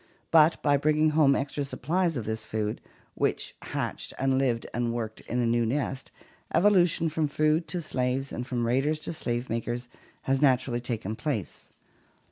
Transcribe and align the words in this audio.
But 0.31 0.59
by 0.63 0.77
bringing 0.77 1.11
home 1.11 1.35
extra 1.35 1.63
supplies 1.63 2.17
of 2.17 2.25
this 2.25 2.43
food, 2.43 2.81
which 3.13 3.55
hatched 3.61 4.15
and 4.17 4.39
lived 4.39 4.65
and 4.73 4.91
worked 4.95 5.19
in 5.27 5.39
the 5.39 5.45
new 5.45 5.63
nest, 5.63 6.09
evolution 6.55 7.07
from 7.07 7.27
food 7.27 7.67
to 7.67 7.83
slaves 7.83 8.31
and 8.31 8.47
from 8.47 8.65
raiders 8.65 8.99
to 9.01 9.13
slave 9.13 9.47
makers 9.47 9.89
has 10.23 10.41
naturally 10.41 10.81
taken 10.81 11.15
place. 11.15 11.69